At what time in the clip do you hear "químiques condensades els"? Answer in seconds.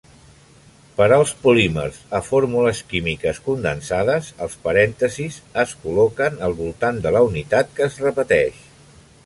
2.93-4.57